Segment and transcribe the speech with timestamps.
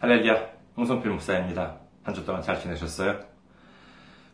[0.00, 0.34] 할렐루야,
[0.78, 1.74] 홍성필 목사입니다.
[2.04, 3.20] 한 주 동안 잘 지내셨어요?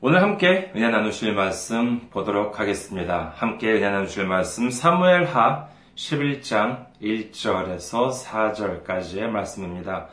[0.01, 3.33] 오늘 함께 은혜 나누실 말씀 보도록 하겠습니다.
[3.35, 5.67] 함께 은혜 나누실 말씀 사무엘하
[5.97, 10.07] 11장 1절에서 4절까지의 말씀입니다.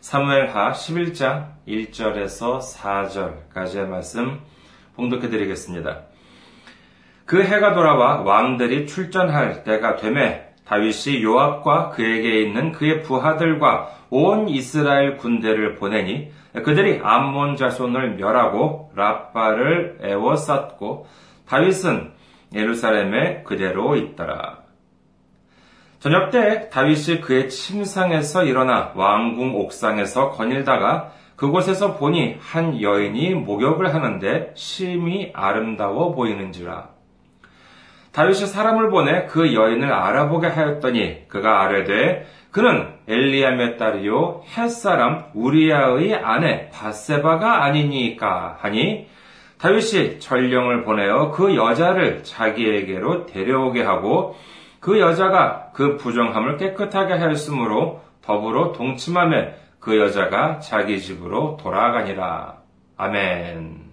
[0.00, 4.38] 사무엘하 11장 1절에서 4절까지의 말씀
[4.94, 6.02] 봉독해 드리겠습니다.
[7.26, 15.16] 그 해가 돌아와 왕들이 출전할 때가 되매 다윗이 요압과 그에게 있는 그의 부하들과 온 이스라엘
[15.16, 21.08] 군대를 보내니 그들이 암몬 자손을 멸하고 라빠를 애워쌌고
[21.48, 22.12] 다윗은
[22.54, 24.58] 예루살렘에 그대로 있더라.
[25.98, 34.52] 저녁 때 다윗이 그의 침상에서 일어나 왕궁 옥상에서 거닐다가 그곳에서 보니 한 여인이 목욕을 하는데
[34.54, 36.99] 심히 아름다워 보이는지라.
[38.12, 46.68] 다윗이 사람을 보내 그 여인을 알아보게 하였더니 그가 아뢰되 그는 엘리암의 딸이요 햇사람 우리야의 아내
[46.70, 49.08] 바세바가 아니니까 하니
[49.58, 54.34] 다윗이 전령을 보내어 그 여자를 자기에게로 데려오게 하고
[54.80, 62.58] 그 여자가 그 부정함을 깨끗하게 하였으므로 더불어 동침함에 그 여자가 자기 집으로 돌아가니라.
[62.96, 63.90] 아멘.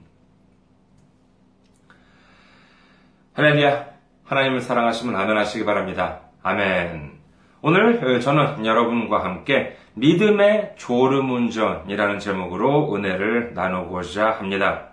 [3.34, 3.86] 할렐루야.
[4.28, 6.20] 하나님을 사랑하시면 아멘 하시기 바랍니다.
[6.44, 7.14] 아멘.
[7.61, 14.89] 오늘 저는 여러분과 함께 믿음의 졸음운전이라는 제목으로 은혜를 나누고자 합니다.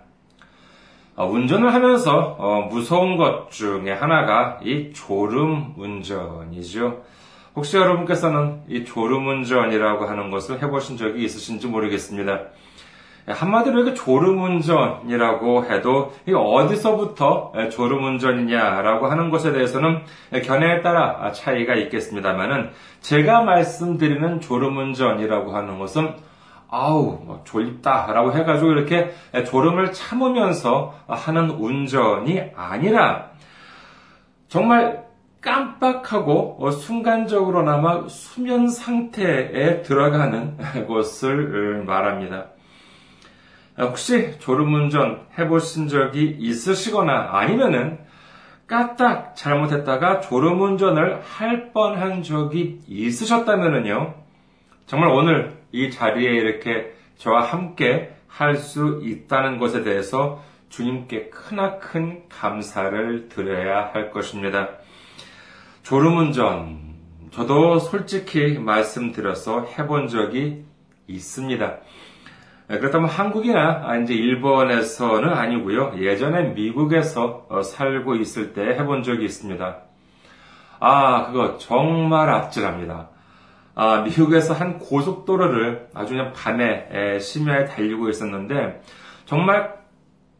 [1.17, 7.03] 운전을 하면서 무서운 것 중에 하나가 이 졸음운전이죠.
[7.55, 12.39] 혹시 여러분께서는 이 졸음운전이라고 하는 것을 해보신 적이 있으신지 모르겠습니다.
[13.27, 20.01] 한마디로 이게 졸음운전이라고 해도 이게 어디서부터 졸음운전이냐라고 하는 것에 대해서는
[20.43, 22.69] 견해에 따라 차이가 있겠습니다만은
[23.01, 26.13] 제가 말씀드리는 졸음운전이라고 하는 것은
[26.69, 29.11] 아우 뭐 졸립다라고 해가지고 이렇게
[29.45, 33.29] 졸음을 참으면서 하는 운전이 아니라
[34.47, 35.05] 정말
[35.41, 42.54] 깜빡하고 순간적으로나마 수면 상태에 들어가는 것을 말합니다.
[43.77, 47.99] 혹시 졸음운전 해보신 적이 있으시거나 아니면은
[48.67, 54.15] 까딱 잘못했다가 졸음운전을 할 뻔한 적이 있으셨다면은요,
[54.87, 63.29] 정말 오늘 이 자리에 이렇게 저와 함께 할 수 있다는 것에 대해서 주님께 크나큰 감사를
[63.29, 64.69] 드려야 할 것입니다.
[65.83, 66.95] 졸음운전,
[67.31, 70.65] 저도 솔직히 말씀드려서 해본 적이
[71.07, 71.77] 있습니다.
[72.67, 75.93] 그렇다면 한국이나 이제 일본에서는 아니고요.
[75.97, 79.77] 예전에 미국에서 살고 있을 때 해본 적이 있습니다.
[80.79, 83.09] 아, 그거 정말 아찔합니다.
[83.75, 88.81] 아, 미국에서 한 고속도로를 아주 그냥 밤에 심야에 달리고 있었는데
[89.25, 89.75] 정말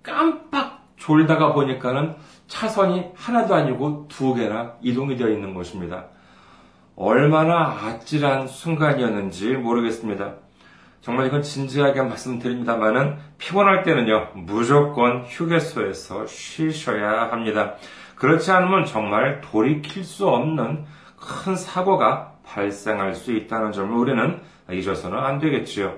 [0.01, 2.15] 깜빡 졸다가 보니까는
[2.47, 6.05] 차선이 하나도 아니고 두 개나 이동이 되어 있는 것입니다.
[6.95, 10.44] 얼마나 아찔한 순간이었는지 모르겠습니다.
[11.05, 17.75] 정말 이건 진지하게 말씀드립니다만은 피곤할 때는요 무조건 휴게소에서 쉬셔야 합니다.
[18.15, 20.83] 그렇지 않으면 정말 돌이킬 수 없는
[21.15, 25.93] 큰 사고가 발생할 수 있다는 점을 우리는 잊어서는 안 되겠지요.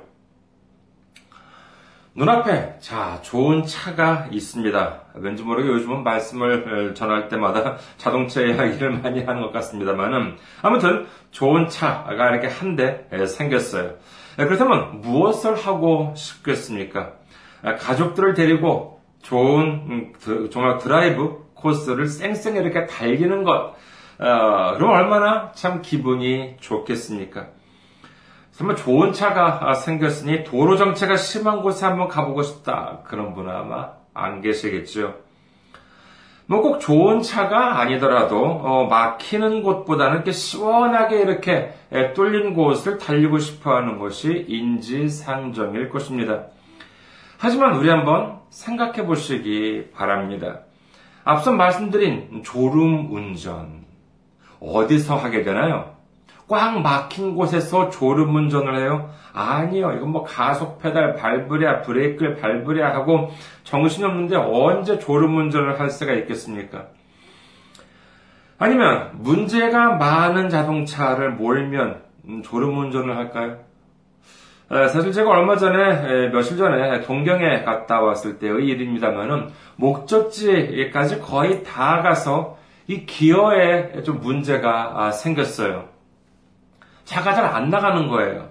[2.14, 5.02] 눈앞에 자 좋은 차가 있습니다.
[5.14, 12.30] 왠지 모르게 요즘은 말씀을 전할 때마다 자동차 이야기를 많이 하는 것 같습니다만은 아무튼 좋은 차가
[12.30, 13.94] 이렇게 한 대 생겼어요.
[14.38, 17.14] 그렇다면 무엇을 하고 싶겠습니까?
[17.80, 20.14] 가족들을 데리고 좋은
[20.52, 23.74] 정말 드라이브 코스를 쌩쌩 이렇게 달리는 것.
[24.18, 27.48] 그럼 얼마나 참 기분이 좋겠습니까?
[28.52, 33.00] 정말 좋은 차가 생겼으니 도로 정체가 심한 곳에 한번 가보고 싶다.
[33.06, 35.27] 그런 분은 아마 안 계시겠죠.
[36.50, 41.74] 뭐 꼭 좋은 차가 아니더라도 어, 막히는 곳보다는 이렇게 시원하게 이렇게
[42.16, 46.46] 뚫린 곳을 달리고 싶어하는 것이 인지상정일 것입니다.
[47.38, 50.62] 하지만 우리 한번 생각해 보시기 바랍니다.
[51.26, 53.86] 앞서 말씀드린 졸음 운전
[54.62, 55.98] 어디서 하게 되나요?
[56.48, 59.10] 꽉 막힌 곳에서 졸음 운전을 해요?
[59.38, 59.94] 아니요.
[59.94, 63.30] 이건 뭐 가속 페달 밟으랴, 브레이크를 밟으랴 하고
[63.64, 66.88] 정신이 없는데 언제 졸음 운전을 할 수가 있겠습니까?
[68.58, 72.02] 아니면 문제가 많은 자동차를 몰면
[72.44, 73.60] 졸음 운전을 할까요?
[74.70, 82.58] 사실 제가 얼마 전에 며칠 전에 동경에 갔다 왔을 때의 일입니다만은 목적지까지 거의 다 가서
[82.88, 85.86] 이 기어에 좀 문제가 생겼어요.
[87.06, 88.50] 차가 잘 안 나가는 거예요.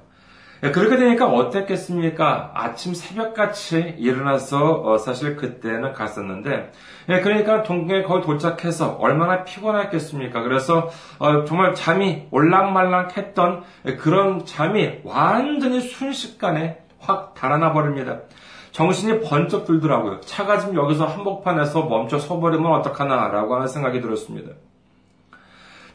[0.62, 2.53] 예, 그렇게 되니까 어땠겠습니까?
[2.55, 6.73] 아침 새벽같이 일어나서 어, 사실 그때는 갔었는데
[7.11, 10.43] 예, 그러니까 동경에 거의 도착해서 얼마나 피곤했겠습니까?
[10.43, 10.88] 그래서
[11.19, 13.64] 어, 정말 잠이 올랑말랑했던
[13.99, 18.20] 그런 잠이 완전히 순식간에 확 달아나 버립니다.
[18.73, 20.20] 정신이 번쩍 들더라고요.
[20.20, 24.52] 차가 지금 여기서 한복판에서 멈춰 서버리면 어떡하나라고 하는 생각이 들었습니다.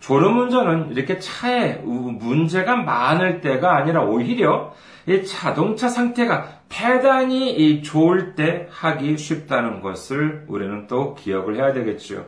[0.01, 4.73] 졸음 운전은 이렇게 차에 문제가 많을 때가 아니라 오히려
[5.07, 12.25] 이 자동차 상태가 대단히 좋을 때 하기 쉽다는 것을 우리는 또 기억을 해야 되겠죠.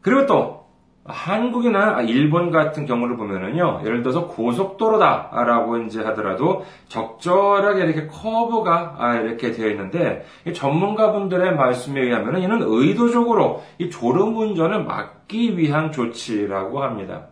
[0.00, 0.67] 그리고 또
[1.04, 9.52] 한국이나 일본 같은 경우를 보면은요, 예를 들어서 고속도로다라고 이제 하더라도 적절하게 이렇게 커브가 아, 이렇게
[9.52, 17.28] 되어 있는데 전문가분들의 말씀에 의하면 이는 의도적으로 이 졸음 운전을 막기 위한 조치라고 합니다.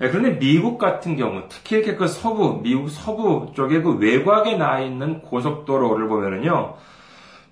[0.00, 4.78] 예, 그런데 미국 같은 경우, 특히 이렇게 그 서부, 미국 서부 쪽에 그 외곽에 나
[4.80, 6.74] 있는 고속도로를 보면은요,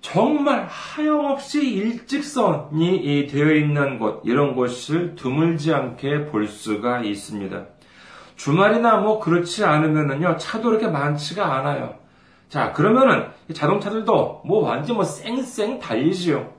[0.01, 7.65] 정말 하염없이 일직선이 되어 있는 곳, 이런 곳을 드물지 않게 볼 수가 있습니다.
[8.35, 11.95] 주말이나 뭐 그렇지 않으면은요, 차도 이렇게 많지가 않아요.
[12.49, 16.53] 자, 그러면은 자동차들도 뭐 완전 뭐 쌩쌩 달리지요.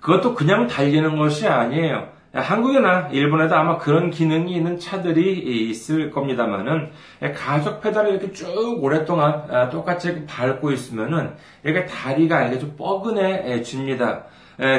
[0.00, 2.17] 그것도 그냥 달리는 것이 아니에요.
[2.40, 6.90] 한국이나 일본에도 아마 그런 기능이 있는 차들이 있을 겁니다만은
[7.34, 11.32] 가속 페달을 이렇게 쭉 오랫동안 아, 똑같이 밟고 있으면은
[11.64, 14.24] 이게 다리가 이게 좀 뻐근해집니다.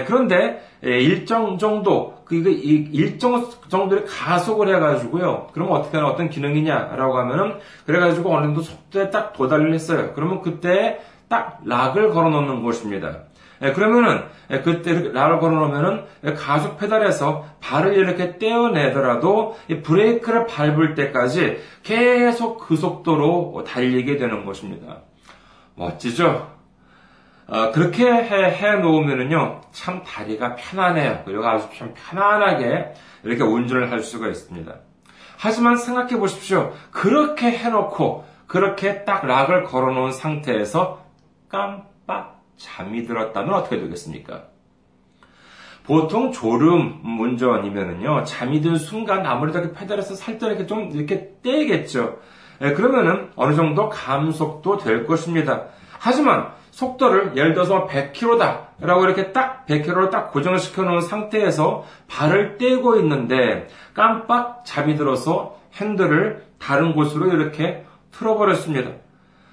[0.06, 5.47] 그런데 일정 정도 그 일정 정도의 가속을 해가지고요.
[5.53, 10.12] 그러면 어떻게 하는 어떤 기능이냐라고 하면은 그래가지고 어느 정도 속도에 딱 도달을 했어요.
[10.15, 13.19] 그러면 그때 딱 락을 걸어놓는 것입니다.
[13.61, 22.59] 예, 그러면은 예, 그때 라를 걸어놓으면은 가속 페달에서 발을 이렇게 떼어내더라도 브레이크를 밟을 때까지 계속
[22.59, 25.01] 그 속도로 달리게 되는 것입니다.
[25.75, 26.59] 멋지죠?
[27.47, 31.23] 어, 그렇게 해, 해 놓으면은요, 참 다리가 편안해요.
[31.25, 34.71] 그리고 아주 참 편안하게 이렇게 운전을 할 수가 있습니다.
[35.38, 36.73] 하지만 생각해 보십시오.
[36.91, 41.03] 그렇게 해놓고, 그렇게 딱 락을 걸어 놓은 상태에서
[41.50, 44.44] 깜빡 잠이 들었다면 어떻게 되겠습니까?
[45.83, 52.19] 보통 졸음 운전이면은요, 잠이 든 순간 아무래도 페달에서 살짝 이렇게 좀 이렇게 떼겠죠.
[52.61, 55.65] 예, 그러면은 어느 정도 감속도 될 것입니다.
[55.97, 62.97] 하지만 속도를 예를 들어서 100km다 라고 이렇게 딱 100km를 딱 고정시켜 놓은 상태에서 발을 떼고
[62.97, 68.91] 있는데 깜빡 잠이 들어서 핸들을 다른 곳으로 이렇게 틀어버렸습니다.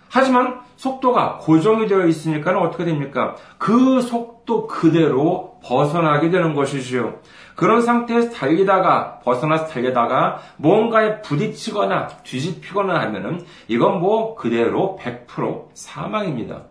[0.09, 3.35] 하지만 속도가 고정이 되어 있으니까 어떻게 됩니까?
[3.59, 7.21] 그 속도 그대로 벗어나게 되는 것이지요.
[7.57, 16.65] 그런 상태에서 달리다가 벗어나서 달리다가 뭔가에 부딪히거나 뒤집히거나 하면은 이건 뭐 그대로 100% 사망입니다.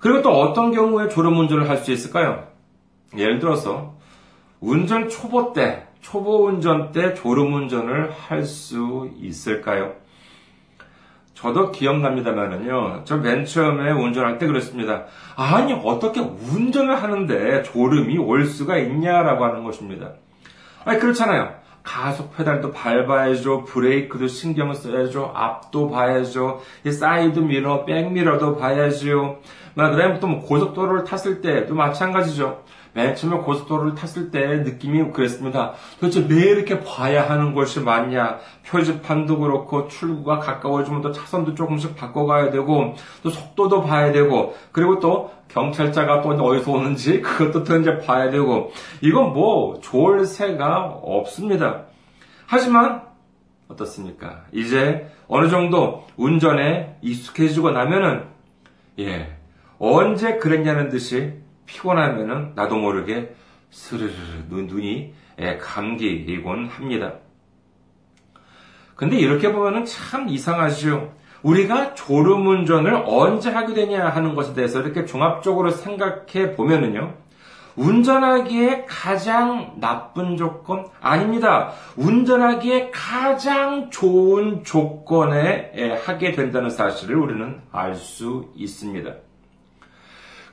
[0.00, 2.46] 그리고 또 어떤 경우에 졸음운전을 할 수 있을까요?
[3.16, 3.94] 예를 들어서
[4.60, 9.94] 운전 초보 때, 초보 운전 때 졸음운전을 할 수 있을까요?
[11.36, 15.04] 저도 기억납니다만은요, 저 맨 처음에 운전할 때 그랬습니다.
[15.36, 20.12] 아니, 어떻게 운전을 하는데 졸음이 올 수가 있냐라고 하는 것입니다.
[20.84, 21.50] 아니, 그렇잖아요.
[21.82, 23.64] 가속 페달도 밟아야죠.
[23.64, 25.32] 브레이크도 신경 써야죠.
[25.34, 26.60] 앞도 봐야죠.
[26.90, 29.38] 사이드 미러, 백미러도 봐야죠.
[29.74, 32.64] 그다음에 또 뭐 고속도로를 탔을 때도 마찬가지죠.
[32.96, 35.74] 맨 처음에 고속도로를 탔을 때 느낌이 그랬습니다.
[36.00, 38.38] 도대체 왜 이렇게 봐야 하는 것이 맞냐?
[38.66, 45.30] 표지판도 그렇고 출구가 가까워지면 또 차선도 조금씩 바꿔가야 되고 또 속도도 봐야 되고 그리고 또
[45.48, 48.72] 경찰차가 또 어디서 오는지 그것도 또 이제 봐야 되고
[49.02, 51.82] 이건 뭐 좋을 새가 없습니다.
[52.46, 53.02] 하지만
[53.68, 54.44] 어떻습니까?
[54.52, 58.24] 이제 어느 정도 운전에 익숙해지고 나면은
[58.98, 59.36] 예
[59.78, 63.34] 언제 그랬냐는 듯이 피곤하면은 나도 모르게
[63.70, 64.10] 스르르
[64.48, 67.14] 눈이 예, 감기곤 합니다.
[68.94, 71.12] 근데 이렇게 보면은 참 이상하죠.
[71.42, 77.14] 우리가 졸음운전을 언제 하게 되냐 하는 것에 대해서 이렇게 종합적으로 생각해 보면은요.
[77.76, 80.86] 운전하기에 가장 나쁜 조건?
[81.02, 81.72] 아닙니다.
[81.96, 89.25] 운전하기에 가장 좋은 조건에 예, 하게 된다는 사실을 우리는 알 수 있습니다.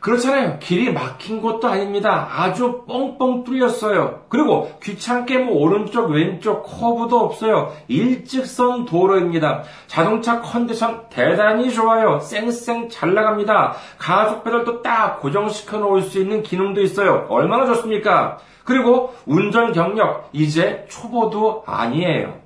[0.03, 0.59] 그렇잖아요.
[0.59, 2.27] 길이 막힌 것도 아닙니다.
[2.29, 4.25] 아주 뻥뻥 뚫렸어요.
[4.27, 7.71] 그리고 귀찮게 뭐 오른쪽 왼쪽 커브도 없어요.
[7.87, 9.63] 일직선 도로입니다.
[9.87, 12.19] 자동차 컨디션 대단히 좋아요.
[12.19, 13.75] 쌩쌩 잘 나갑니다.
[13.97, 17.25] 가속 페달도 딱 고정시켜 놓을 수 있는 기능도 있어요.
[17.29, 18.39] 얼마나 좋습니까?
[18.65, 22.39] 그리고 운전 경력 이제 초보도 아니에요.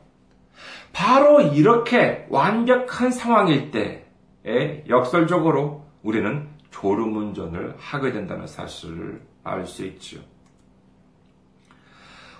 [0.93, 10.19] 바로 이렇게 완벽한 상황일 때에 역설적으로 우리는 졸음운전을 하게 된다는 사실을 알 수 있죠.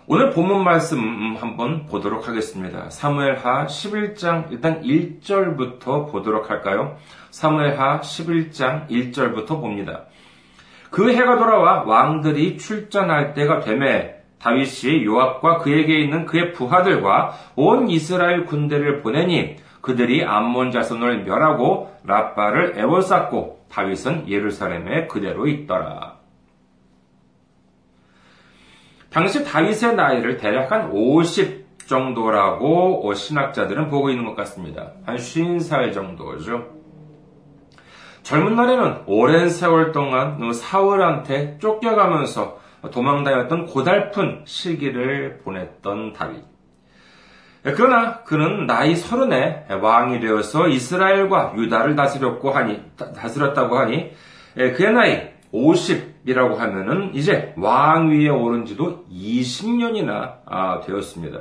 [0.10, 2.90] 오늘 본문 말씀 한번 보도록 하겠습니다.
[2.90, 6.98] 사무엘하 11장 일단 1절부터 보도록 할까요?
[7.32, 10.06] 사무엘하 11장 1절부터 봅니다.
[10.92, 18.46] 그 해가 돌아와 왕들이 출전할 때가 되매 다윗이 요압과 그에게 있는 그의 부하들과 온 이스라엘
[18.46, 26.18] 군대를 보내니 그들이 암몬 자손을 멸하고 라빠를 애워쌌고 다윗은 예루살렘에 그대로 있더라.
[29.10, 34.92] 당시 다윗의 나이를 대략 한 50 정도라고 신학자들은 보고 있는 것 같습니다.
[35.06, 36.76] 한 50살 정도죠.
[38.24, 42.60] 젊은 날에는 오랜 세월 동안 사울한테 쫓겨가면서
[42.92, 46.57] 도망다녔던 고달픈 시기를 보냈던 다윗.
[47.76, 54.12] 그러나 그는 나이 서른에 왕이 되어서 이스라엘과 유다를 다스렸고 하니, 다스렸다고 하니,
[54.56, 61.40] 그의 나이 50이라고 하면은 이제 왕위에 오른 지도 20년이나 아, 되었습니다.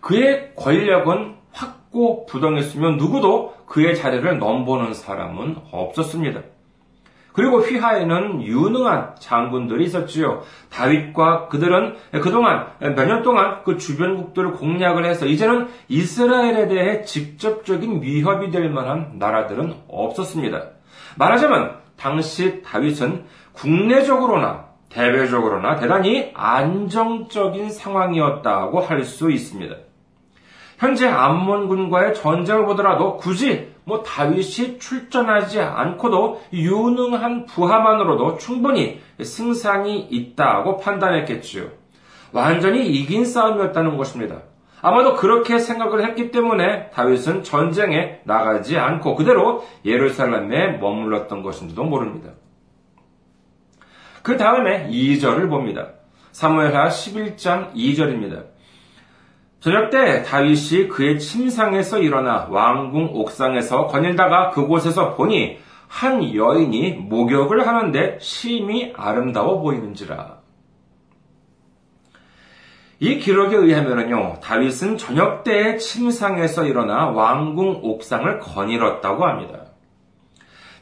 [0.00, 6.42] 그의 권력은 확고 부동했으면 누구도 그의 자리를 넘보는 사람은 없었습니다.
[7.34, 10.42] 그리고 휘하에는 유능한 장군들이 있었지요.
[10.70, 18.50] 다윗과 그들은 그동안 몇 년 동안 그 주변국들을 공략을 해서 이제는 이스라엘에 대해 직접적인 위협이
[18.50, 20.62] 될 만한 나라들은 없었습니다.
[21.18, 29.74] 말하자면 당시 다윗은 국내적으로나 대외적으로나 대단히 안정적인 상황이었다고 할 수 있습니다.
[30.78, 41.68] 현재 암몬군과의 전쟁을 보더라도 굳이 뭐 다윗이 출전하지 않고도 유능한 부하만으로도 충분히 승산이 있다고 판단했겠지요.
[42.32, 44.42] 완전히 이긴 싸움이었다는 것입니다.
[44.82, 52.32] 아마도 그렇게 생각을 했기 때문에 다윗은 전쟁에 나가지 않고 그대로 예루살렘에 머물렀던 것인지도 모릅니다.
[54.22, 55.92] 그 다음에 2절을 봅니다.
[56.32, 58.53] 사무엘하 11장 2절입니다.
[59.64, 65.56] 저녁 때 다윗이 그의 침상에서 일어나 왕궁 옥상에서 거닐다가 그곳에서 보니
[65.88, 70.36] 한 여인이 목욕을 하는데 심히 아름다워 보이는지라.
[73.00, 79.60] 이 기록에 의하면요, 다윗은 저녁 때에 침상에서 일어나 왕궁 옥상을 거닐었다고 합니다.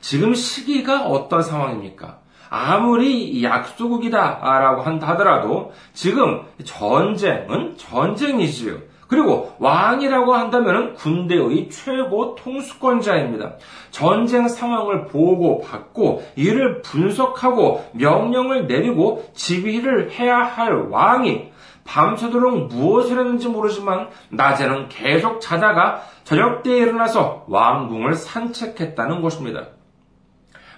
[0.00, 2.21] 지금 시기가 어떤 상황입니까?
[2.52, 8.76] 아무리 약소국이다라고 하더라도 지금 전쟁은 전쟁이지요.
[9.08, 13.54] 그리고 왕이라고 한다면 군대의 최고 통수권자입니다.
[13.90, 21.52] 전쟁 상황을 보고 받고 이를 분석하고 명령을 내리고 지휘를 해야 할 왕이
[21.84, 29.68] 밤새도록 무엇을 했는지 모르지만 낮에는 계속 자다가 저녁 때에 일어나서 왕궁을 산책했다는 것입니다.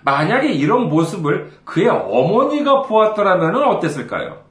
[0.05, 4.45] 만약에 이런 모습을 그의 어머니가 보았더라면 어땠을까요?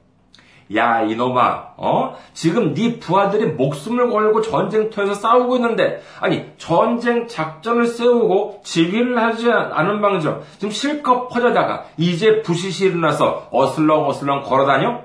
[0.74, 2.16] 야, 이놈아, 어?
[2.32, 10.00] 지금 네 부하들이 목숨을 걸고 전쟁터에서 싸우고 있는데, 아니, 전쟁 작전을 세우고 지휘를 하지 않은
[10.00, 15.02] 방정, 지금 실컷 퍼져다가, 이제 부시시 일어나서 어슬렁 어슬렁 걸어다녀?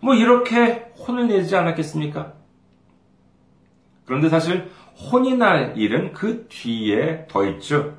[0.00, 2.32] 뭐, 이렇게 혼을 내지 않았겠습니까?
[4.06, 4.70] 그런데 사실,
[5.12, 7.94] 혼이 날 일은 그 뒤에 더 있죠.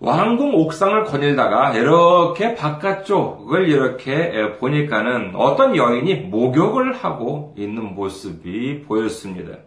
[0.00, 9.58] 왕궁 옥상을 거닐다가 이렇게 바깥쪽을 이렇게 보니까는 어떤 여인이 목욕을 하고 있는 모습이 보였습니다.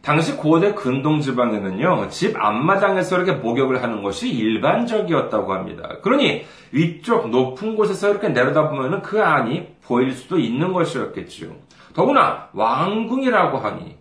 [0.00, 5.96] 당시 고대 근동 지방에는요, 집 앞마당에서 이렇게 목욕을 하는 것이 일반적이었다고 합니다.
[6.02, 11.50] 그러니 위쪽 높은 곳에서 이렇게 내려다보면 그 안이 보일 수도 있는 것이었겠지요.
[11.94, 13.96] 더구나 왕궁이라고 하니 예,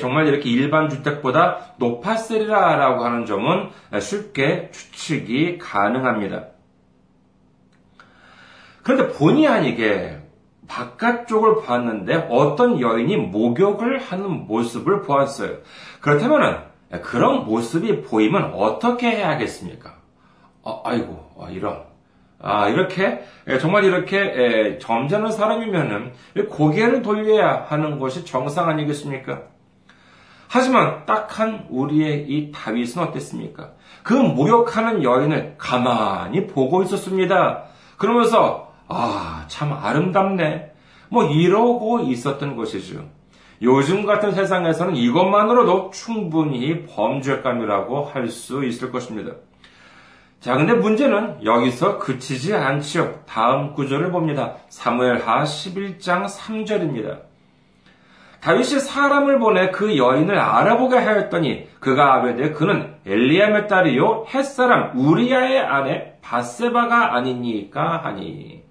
[0.00, 3.70] 정말 이렇게 일반 주택보다 높았으리라라고 하는 점은
[4.00, 6.48] 쉽게 추측이 가능합니다.
[8.82, 10.18] 그런데 본의 아니게
[10.66, 15.58] 바깥쪽을 보았는데 어떤 여인이 목욕을 하는 모습을 보았어요.
[16.00, 16.64] 그렇다면
[17.02, 19.94] 그런 모습이 보이면 어떻게 해야겠습니까?
[20.62, 21.82] 어, 아이고, 어, 이런.
[22.40, 23.24] 아, 이렇게,
[23.60, 26.12] 정말 이렇게, 점잖은 사람이면은
[26.48, 29.42] 고개를 돌려야 하는 것이 정상 아니겠습니까?
[30.48, 33.72] 하지만 딱한 우리의 이 다윗은 어땠습니까?
[34.02, 37.64] 그 모욕하는 여인을 가만히 보고 있었습니다.
[37.98, 40.72] 그러면서 아, 참 아름답네.
[41.10, 43.04] 뭐 이러고 있었던 것이죠.
[43.60, 49.32] 요즘 같은 세상에서는 이것만으로도 충분히 범죄감이라고 할 수 있을 것입니다.
[50.40, 53.20] 자, 근데 문제는 여기서 그치지 않지요.
[53.26, 54.54] 다음 구절을 봅니다.
[54.68, 57.27] 사무엘하 11장 3절입니다.
[58.40, 66.18] 다윗이 사람을 보내 그 여인을 알아보게 하였더니 그가 아뢰되 그는 엘리암의 딸이요 햇사람 우리아의 아내
[66.22, 68.62] 바세바가 아니니까 하니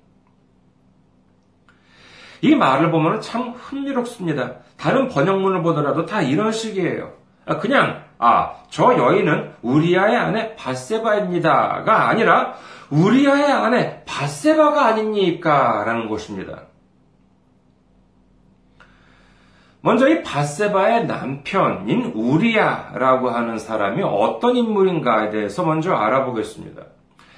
[2.42, 4.58] 이 말을 보면 참 흥미롭습니다.
[4.78, 7.14] 다른 번역문을 보더라도 다 이런 식이에요.
[7.46, 12.54] 아, 그냥 아, 저 여인은 우리아의 아내 바세바입니다가 아니라
[12.90, 15.84] 우리아의 아내 바세바가 아닙니까?
[15.86, 16.67] 라는 것입니다.
[19.88, 26.82] 먼저 이 바세바의 남편인 우리아라고 하는 사람이 어떤 인물인가에 대해서 먼저 알아보겠습니다.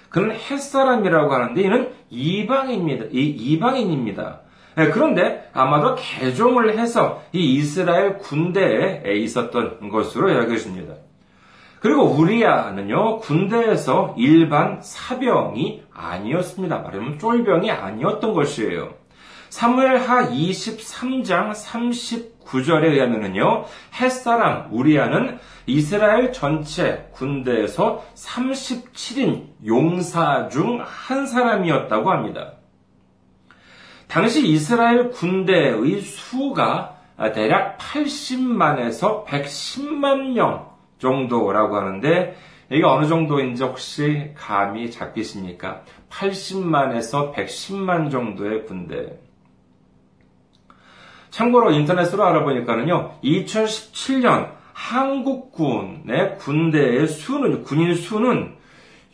[0.10, 3.06] 그는 햇사람이라고 하는데 이는 이방입니다.
[3.12, 4.40] 이 이방인입니다.
[4.78, 10.96] 네, 그런데 아마도 개종을 해서 이 이스라엘 군대에 있었던 것으로 여겨집니다.
[11.82, 16.80] 그리고 우리아는요, 군대에서 일반 사병이 아니었습니다.
[16.80, 18.98] 말하면 쫄병이 아니었던 것이에요.
[19.50, 21.54] 사무엘하 23장
[22.50, 23.66] 39절에 의하면요,
[24.00, 32.54] 햇사람 우리아는 이스라엘 전체 군대에서 37인 용사 중 한 사람이었다고 합니다.
[34.08, 36.98] 당시 이스라엘 군대의 수가
[37.34, 42.36] 대략 80만에서 110만 명 정도라고 하는데
[42.72, 45.82] 이게 어느 정도인지 혹시 감이 잡히십니까?
[46.10, 49.20] 80만에서 110만 정도의 군대.
[51.30, 58.56] 참고로 인터넷으로 알아보니까는요, 2017년 한국군의 군대의 수는, 군인 수는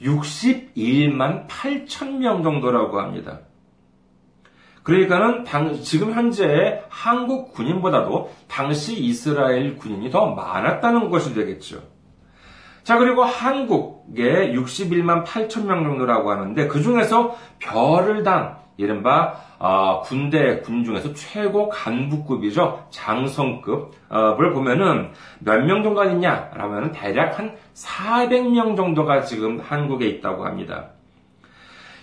[0.01, 3.39] 61만 8천 명 정도라고 합니다.
[4.83, 11.81] 그러니까는 당, 지금 현재 한국 군인보다도 당시 이스라엘 군인이 더 많았다는 것이 되겠죠.
[12.83, 20.59] 자, 그리고 한국의 61만 8천 명 정도라고 하는데 그 중에서 별을 단 이른바 어, 군대
[20.59, 29.59] 군 중에서 최고 간부급이죠 장성급을 보면은 몇 명 정도가 있냐라면 대략 한 400명 정도가 지금
[29.59, 30.89] 한국에 있다고 합니다.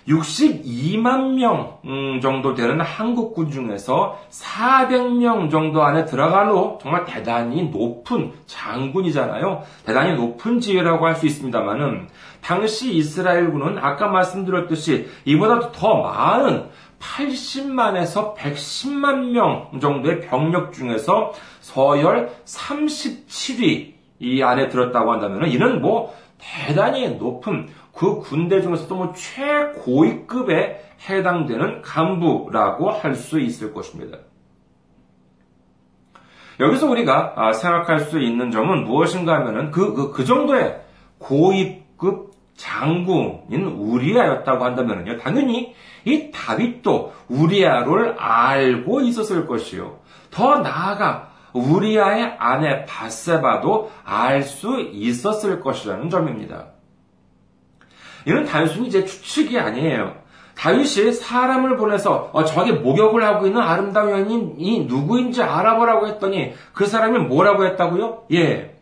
[0.09, 9.63] 62만 명 음, 정도 되는 한국군 중에서 400명 정도 안에 들어가도 정말 대단히 높은 장군이잖아요.
[9.87, 12.09] 대단히 높은 지위라고 할 수 있습니다만은
[12.41, 23.93] 당시 이스라엘군은 아까 말씀드렸듯이 이보다 더 많은 80만에서 110만 명 정도의 병력 중에서 서열 37위
[24.21, 32.91] 이 안에 들었다고 한다면 이는 뭐 대단히 높은 그 군대 중에서도 뭐 최고위급에 해당되는 간부라고
[32.91, 34.19] 할 수 있을 것입니다.
[36.61, 40.81] 여기서 우리가 아, 생각할 수 있는 점은 무엇인가 하면은 그, 그, 그 정도의
[41.19, 45.19] 고위급 장군인 우리아였다고 한다면요.
[45.19, 45.75] 당연히
[46.05, 49.99] 이 다윗도 우리아를 알고 있었을 것이요.
[50.31, 56.72] 더 나아가 우리아의 아내 바세바도 알 수 있었을 것이라는 점입니다.
[58.27, 60.23] 이는 단순히 제 추측이 아니에요.
[60.57, 67.19] 다윗이 사람을 보내서 어, 저기 목욕을 하고 있는 아름다운 여인이 누구인지 알아보라고 했더니 그 사람이
[67.21, 68.25] 뭐라고 했다고요?
[68.33, 68.77] 예.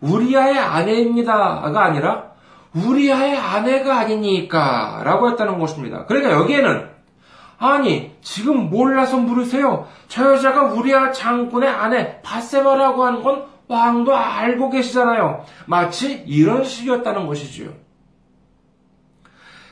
[0.00, 2.30] 우리아의 아내입니다가 아니라
[2.74, 6.06] 우리아의 아내가 아니니까 라고 했다는 것입니다.
[6.06, 6.88] 그러니까 여기에는
[7.58, 9.86] 아니 지금 몰라서 물으세요.
[10.08, 15.44] 저 여자가 우리아 장군의 아내 바세바라고 하는 건 왕도 알고 계시잖아요.
[15.66, 17.70] 마치 이런 식이었다는 것이지요.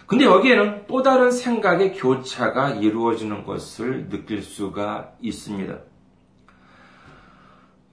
[0.08, 5.74] 근데 여기에는 또 다른 생각의 교차가 이루어지는 것을 느낄 수가 있습니다.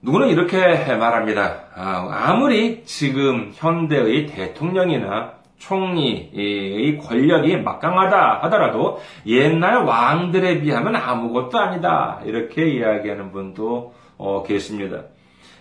[0.00, 0.56] 누구는 이렇게
[0.96, 1.64] 말합니다.
[1.74, 12.22] 아, 무리 지금 현대의 대통령이나 총리의 권력이 막강하다 하더라도 옛날 왕들에 비하면 아무것도 아니다.
[12.24, 15.02] 이렇게 이야기하는 분도 어, 계십니다.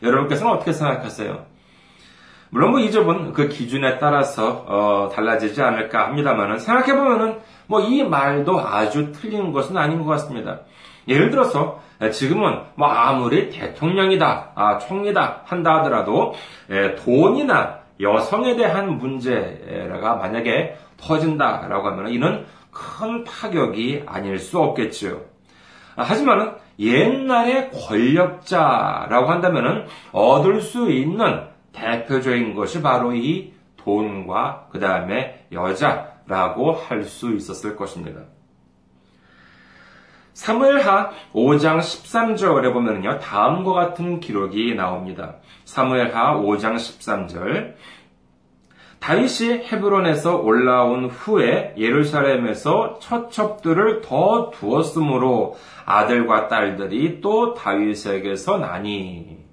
[0.02, 1.55] 여러분께서는 어떻게 생각하세요?
[2.50, 8.04] 물론 뭐 이 점은 그 기준에 따라서 어, 달라지지 않을까 합니다만은 생각해 보면은 뭐 이
[8.04, 10.60] 말도 아주 틀린 것은 아닌 것 같습니다.
[11.08, 11.82] 예를 들어서
[12.12, 16.34] 지금은 뭐 아무리 대통령이다, 아, 총리다 한다 하더라도
[16.70, 25.22] 예, 돈이나 여성에 대한 문제가 만약에 터진다라고 하면 이는 큰 타격이 아닐 수 없겠죠.
[25.96, 31.44] 아, 하지만은 옛날의 권력자라고 한다면은 얻을 수 있는
[31.76, 38.22] 대표적인 것이 바로 이 돈과 그 다음에 여자라고 할 수 있었을 것입니다.
[40.34, 43.20] 사무엘하 5장 13절에 보면요.
[43.20, 45.36] 다음과 같은 기록이 나옵니다.
[45.64, 47.76] 사무엘하 5장 13절.
[49.00, 59.45] 다윗이 헤브론에서 올라온 후에 예루살렘에서 처첩들을 더 두었으므로 아들과 딸들이 또 다윗에게서 나니.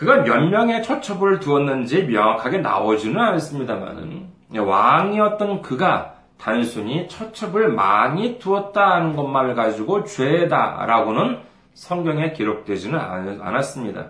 [0.00, 9.54] 그가 몇 명의 처첩을 두었는지 명확하게 나오지는 않습니다만은 왕이었던 그가 단순히 처첩을 많이 두었다는 것만
[9.54, 11.40] 가지고 죄다라고는
[11.74, 14.06] 성경에 기록되지는 않았습니다.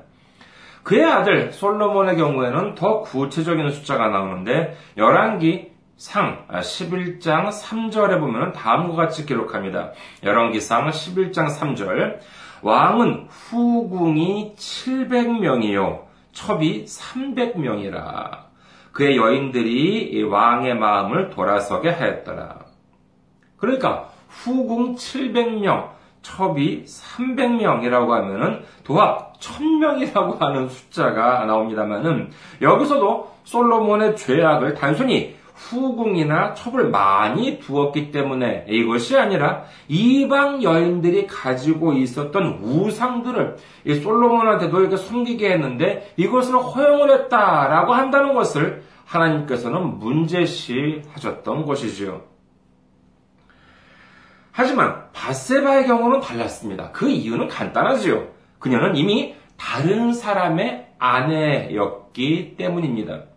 [0.85, 9.27] 그의 아들 솔로몬의 경우에는 더 구체적인 숫자가 나오는데 열왕기 상 11장 3절에 보면 다음과 같이
[9.27, 9.91] 기록합니다.
[10.23, 12.21] 열왕기상 11장 3절
[12.63, 16.01] 왕은 후궁이 700명이요
[16.33, 18.51] 첩이 300명이라
[18.93, 22.59] 그의 여인들이 왕의 마음을 돌아서게 하였더라.
[23.57, 25.91] 그러니까 후궁 700명,
[26.23, 37.59] 첩이 300명이라고 하면은 도합 1000명이라고 하는 숫자가 나옵니다만은 여기서도 솔로몬의 죄악을 단순히 후궁이나 첩을 많이
[37.59, 46.57] 두었기 때문에 이것이 아니라 이방 여인들이 가지고 있었던 우상들을 이 솔로몬한테도 이렇게 숨기게 했는데 이것을
[46.57, 52.23] 허용을 했다라고 한다는 것을 하나님께서는 문제시 하셨던 것이지요.
[54.53, 56.91] 하지만 바세바의 경우는 달랐습니다.
[56.93, 58.29] 그 이유는 간단하지요.
[58.59, 63.30] 그녀는 이미 다른 사람의 아내였기 때문입니다.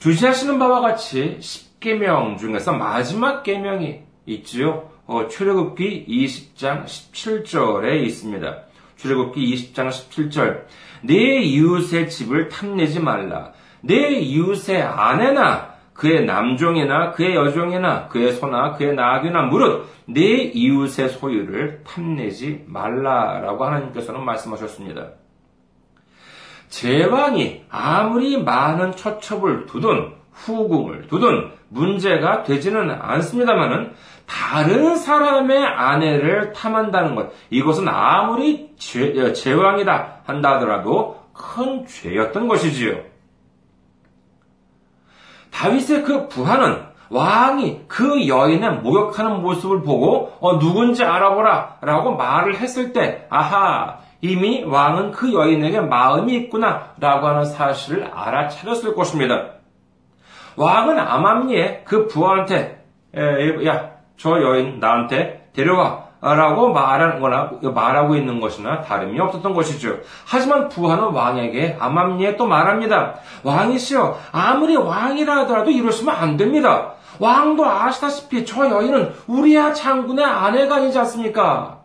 [0.00, 4.88] 주시하시는 바와 같이 10계명 중에서 마지막 계명이 있지요.
[5.06, 8.62] 어, 출애굽기 20장 17절에 있습니다.
[8.96, 10.64] 출애굽기 20장 17절
[11.02, 13.52] 내 이웃의 집을 탐내지 말라.
[13.82, 21.82] 내 이웃의 아내나 그의 남종이나 그의 여종이나 그의 소나 그의 나귀나 무릇 내 이웃의 소유를
[21.84, 25.10] 탐내지 말라라고 하나님께서는 말씀하셨습니다.
[26.70, 33.92] 제왕이 아무리 많은 처첩을 두든 후궁을 두든 문제가 되지는 않습니다만은
[34.26, 43.00] 다른 사람의 아내를 탐한다는 것 이것은 아무리 제, 제왕이다 한다 하더라도 큰 죄였던 것이지요.
[45.50, 52.92] 다윗의 그 부하는 왕이 그 여인의 모욕하는 모습을 보고 어, 누군지 알아보라 라고 말을 했을
[52.92, 59.52] 때 아하 이미 왕은 그 여인에게 마음이 있구나 라고 하는 사실을 알아차렸을 것입니다.
[60.56, 62.84] 왕은 아맘리에 그 부하한테
[63.66, 69.96] 야 저 여인 나한테 데려와 라고 말하거나 말하고 있는 것이나 다름이 없었던 것이죠.
[70.26, 73.14] 하지만 부하는 왕에게 아맘리에 또 말합니다.
[73.42, 76.92] 왕이시여 아무리 왕이라 하더라도 이러시면 안 됩니다.
[77.18, 81.79] 왕도 아시다시피 저 여인은 우리야 장군의 아내가 아니지 않습니까?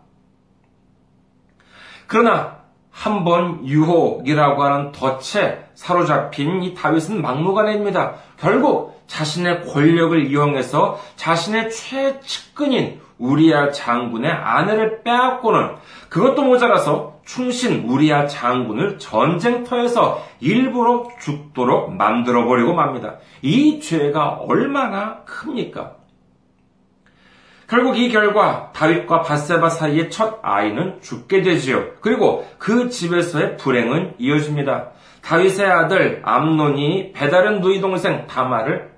[2.06, 2.56] 그러나
[2.90, 8.14] 한 번 유혹이라고 하는 덫에 사로잡힌 이 다윗은 막무가내입니다.
[8.38, 15.76] 결국 자신의 권력을 이용해서 자신의 최측근인 우리야 장군의 아내를 빼앗고는
[16.08, 23.16] 그것도 모자라서 충신 우리야 장군을 전쟁터에서 일부러 죽도록 만들어버리고 맙니다.
[23.42, 25.96] 이 죄가 얼마나 큽니까?
[27.68, 31.94] 결국 이 결과 다윗과 바세바 사이의 첫 아이는 죽게 되지요.
[32.00, 34.90] 그리고 그 집에서의 불행은 이어집니다.
[35.22, 38.96] 다윗의 아들 암논이 배다른 누이 동생 다마를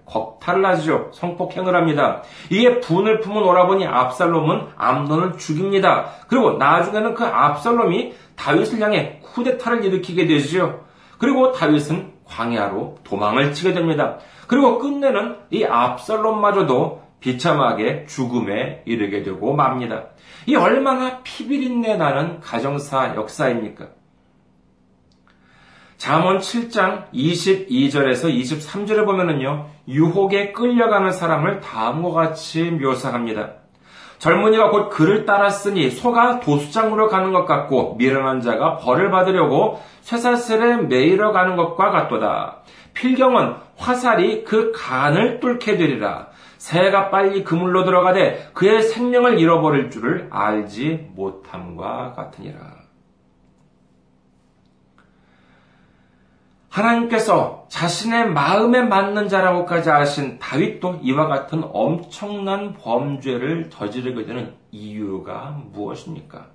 [0.64, 1.10] 하죠.
[1.12, 2.22] 성폭행을 합니다.
[2.50, 6.06] 이에 분을 품은 오라버니 압살롬은 암논을 죽입니다.
[6.28, 10.84] 그리고 나중에는 그 압살롬이 다윗을 향해 쿠데타를 일으키게 되죠.
[11.18, 14.18] 그리고 다윗은 광야로 도망을 치게 됩니다.
[14.46, 20.06] 그리고 끝내는 이 압살롬마저도 비참하게 죽음에 이르게 되고 맙니다.
[20.46, 23.88] 이 얼마나 피비린내 나는 가정사 역사입니까?
[25.96, 33.54] 잠언 7장 22절에서 23절에 보면은요, 유혹에 끌려가는 사람을 다음과 같이 묘사합니다.
[34.18, 41.32] 젊은이가 곧 그를 따랐으니 소가 도수장으로 가는 것 같고 미련한 자가 벌을 받으려고 쇠사슬에 매이러
[41.32, 42.62] 가는 것과 같도다.
[42.94, 46.28] 필경은 화살이 그 간을 뚫게 되리라.
[46.58, 52.78] 새가 빨리 그물로 들어가되 그의 생명을 잃어버릴 줄을 알지 못함과 같으니라.
[56.68, 66.46] 하나님께서 자신의 마음에 맞는 자라고까지 하신 다윗도 이와 같은 엄청난 범죄를 저지르게 되는 이유가 무엇입니까?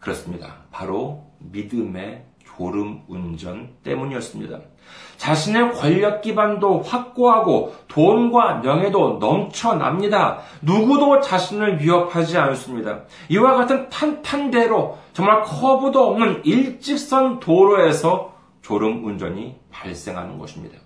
[0.00, 0.56] 그렇습니다.
[0.70, 2.24] 바로 믿음의
[2.56, 4.58] 졸음 운전 때문이었습니다.
[5.16, 10.40] 자신의 권력 기반도 확고하고 돈과 명예도 넘쳐납니다.
[10.62, 13.00] 누구도 자신을 위협하지 않습니다.
[13.28, 20.83] 이와 같은 탄탄대로 정말 커브도 없는 일직선 도로에서 졸음 운전이 발생하는 것입니다.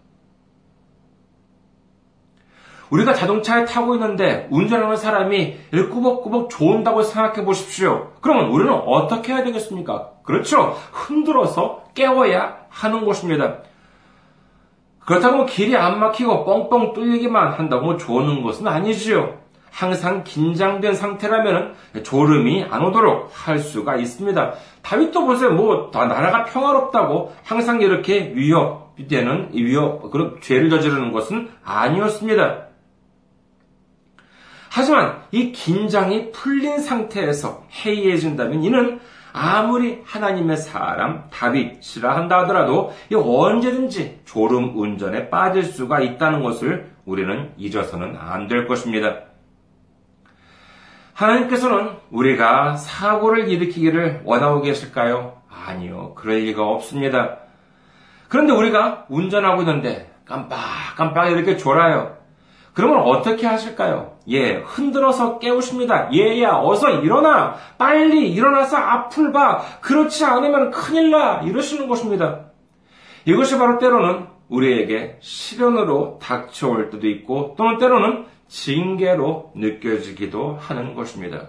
[2.91, 8.13] 우리가 자동차에 타고 있는데 운전하는 사람이 꾸벅꾸벅 좋은다고 생각해 보십시오.
[8.21, 10.11] 그러면 우리는 어떻게 해야 되겠습니까?
[10.23, 10.77] 그렇죠.
[10.93, 13.59] 흔들어서 깨워야 하는 것입니다.
[15.05, 19.39] 그렇다고 뭐 길이 안 막히고 뻥뻥 뚫리기만 한다고 좋은 것은 아니지요.
[19.71, 24.53] 항상 긴장된 상태라면 졸음이 안 오도록 할 수가 있습니다.
[24.83, 25.51] 다윗도 보세요.
[25.53, 32.68] 뭐 나라가 평화롭다고 항상 이렇게 위협되는 위협 그런 죄를 저지르는 것은 아니었습니다.
[34.79, 39.01] 하지만 이 긴장이 풀린 상태에서 해이해진다면 이는
[39.33, 48.17] 아무리 하나님의 사람 다윗이라 한다 하더라도 언제든지 졸음 운전에 빠질 수가 있다는 것을 우리는 잊어서는
[48.21, 49.23] 안 될 것입니다.
[51.13, 55.43] 하나님께서는 우리가 사고를 일으키기를 원하고 계실까요?
[55.51, 56.15] 아니요.
[56.15, 57.39] 그럴 리가 없습니다.
[58.29, 62.18] 그런데 우리가 운전하고 있는데 깜빡깜빡 이렇게 졸아요.
[62.79, 64.19] 그러면 어떻게 하실까요?
[64.29, 66.15] 예, 흔들어서 깨우십니다.
[66.15, 67.57] 얘야, 어서 일어나!
[67.77, 69.65] 빨리 일어나서 앞을 봐!
[69.81, 71.41] 그렇지 않으면 큰일 나!
[71.43, 72.53] 이러시는 것입니다.
[73.25, 81.49] 이것이 바로 때로는 우리에게 시련으로 닥쳐올 때도 있고, 또는 때로는 징계로 느껴지기도 하는 것입니다.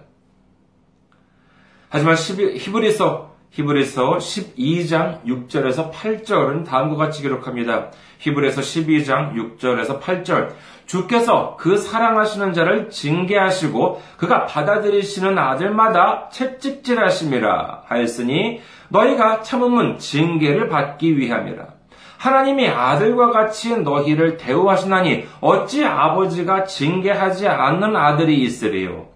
[1.90, 7.92] 하지만 히브리서 히브리서 12장 6절에서 8절은 다음과 같이 기록합니다.
[8.20, 10.50] 히브리서 12장 6절에서 8절
[10.86, 21.80] 주께서 그 사랑하시는 자를 징계하시고 그가 받아들이시는 아들마다 채찍질하심이라 하였으니 너희가 참음은 징계를 받기 위함이라.
[22.18, 29.08] 하나님이 아들과 같이 너희를 대우하시나니 어찌 아버지가 징계하지 않는 아들이 있으리요.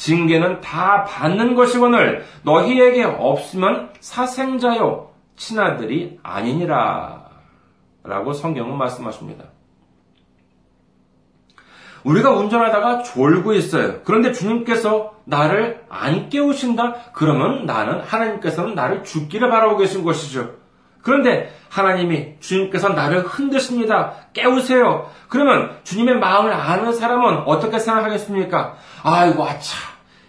[0.00, 7.28] 징계는 다 받는 것이거늘 너희에게 없으면 사생자요 친아들이 아니니라.
[8.02, 9.44] 라고 성경은 말씀하십니다.
[12.04, 14.00] 우리가 운전하다가 졸고 있어요.
[14.04, 17.12] 그런데 주님께서 나를 안 깨우신다?
[17.12, 20.59] 그러면 나는, 하나님께서는 나를 죽기를 바라고 계신 것이죠.
[21.02, 24.14] 그런데 하나님이 주님께서 나를 흔드십니다.
[24.32, 25.08] 깨우세요.
[25.28, 28.76] 그러면 주님의 마음을 아는 사람은 어떻게 생각하겠습니까?
[29.02, 29.76] 아이고, 아차.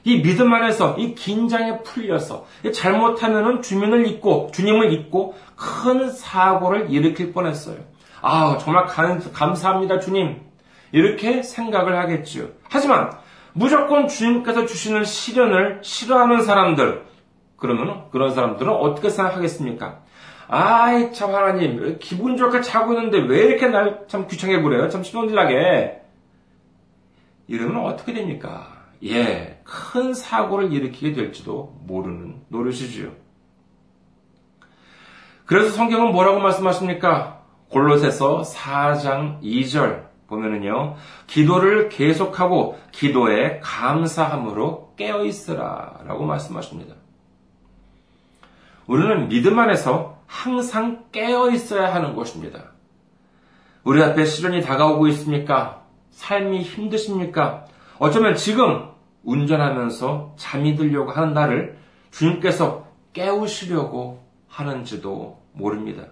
[0.03, 7.77] 이 믿음 안에서 이 긴장에 풀려서 잘못하면은 주민을 잊고 주님을 잊고 큰 사고를 일으킬 뻔했어요.
[8.21, 10.41] 아, 정말 감사합니다, 주님.
[10.91, 12.47] 이렇게 생각을 하겠지요.
[12.69, 13.11] 하지만
[13.53, 17.05] 무조건 주님께서 주시는 시련을 싫어하는 사람들,
[17.57, 19.99] 그러면 그런 사람들은 어떻게 생각하겠습니까?
[20.53, 24.89] 아이, 참, 하나님, 기분 좋게 자고 있는데 왜 이렇게 날 참 귀찮게 부려요?
[24.89, 26.01] 참 신혼질나게.
[27.47, 28.67] 이러면 어떻게 됩니까?
[29.05, 33.13] 예, 큰 사고를 일으키게 될지도 모르는 노릇이지요.
[35.45, 37.43] 그래서 성경은 뭐라고 말씀하십니까?
[37.69, 40.09] 골로새서 4장 2절.
[40.27, 40.95] 보면은요,
[41.27, 46.95] 기도를 계속하고 기도에 감사함으로 깨어 있으라 라고 말씀하십니다.
[48.87, 52.71] 우리는 믿음 안에서 항상 깨어 있어야 하는 것입니다.
[53.83, 55.83] 우리 앞에 시련이 다가오고 있습니까?
[56.11, 57.65] 삶이 힘드십니까?
[57.99, 58.89] 어쩌면 지금
[59.23, 61.77] 운전하면서 잠이 들려고 하는 나를
[62.11, 66.03] 주님께서 깨우시려고 하는지도 모릅니다.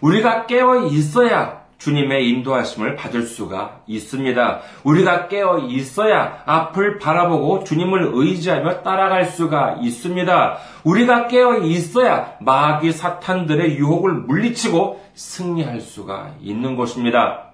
[0.00, 4.60] 우리가 깨어 있어야 주님의 인도하심을 받을 수가 있습니다.
[4.84, 10.58] 우리가 깨어 있어야 앞을 바라보고 주님을 의지하며 따라갈 수가 있습니다.
[10.84, 17.50] 우리가 깨어 있어야 마귀 사탄들의 유혹을 물리치고 승리할 수가 있는 것입니다.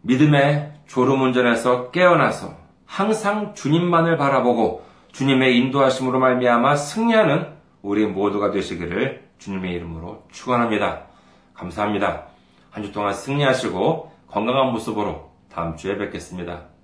[0.00, 7.48] 믿음의 졸음운전에서 깨어나서 항상 주님만을 바라보고 주님의 인도하심으로 말미암아 승리하는
[7.82, 11.07] 우리 모두가 되시기를 주님의 이름으로 축원합니다.
[11.58, 12.26] 감사합니다.
[12.70, 16.77] 한 주 동안 승리하시고 건강한 모습으로 다음 주에 뵙겠습니다.